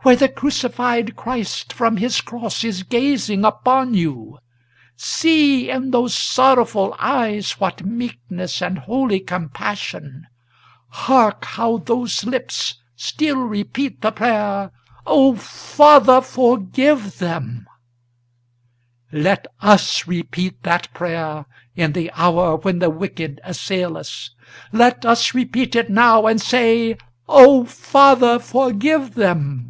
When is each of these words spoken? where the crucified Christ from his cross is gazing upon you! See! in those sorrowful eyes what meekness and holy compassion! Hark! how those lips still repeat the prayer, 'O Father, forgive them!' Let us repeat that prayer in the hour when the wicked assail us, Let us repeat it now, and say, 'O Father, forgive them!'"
where 0.00 0.16
the 0.16 0.30
crucified 0.30 1.14
Christ 1.14 1.74
from 1.74 1.98
his 1.98 2.22
cross 2.22 2.64
is 2.64 2.84
gazing 2.84 3.44
upon 3.44 3.92
you! 3.92 4.38
See! 4.96 5.68
in 5.68 5.90
those 5.90 6.14
sorrowful 6.16 6.96
eyes 6.98 7.60
what 7.60 7.84
meekness 7.84 8.62
and 8.62 8.78
holy 8.78 9.20
compassion! 9.20 10.26
Hark! 10.88 11.44
how 11.44 11.76
those 11.76 12.24
lips 12.24 12.76
still 12.96 13.36
repeat 13.42 14.00
the 14.00 14.10
prayer, 14.10 14.70
'O 15.06 15.36
Father, 15.36 16.22
forgive 16.22 17.18
them!' 17.18 17.66
Let 19.12 19.46
us 19.60 20.06
repeat 20.08 20.62
that 20.62 20.88
prayer 20.94 21.44
in 21.76 21.92
the 21.92 22.10
hour 22.14 22.56
when 22.56 22.78
the 22.78 22.88
wicked 22.88 23.38
assail 23.44 23.98
us, 23.98 24.30
Let 24.72 25.04
us 25.04 25.34
repeat 25.34 25.76
it 25.76 25.90
now, 25.90 26.26
and 26.26 26.40
say, 26.40 26.96
'O 27.30 27.66
Father, 27.66 28.38
forgive 28.38 29.12
them!'" 29.12 29.66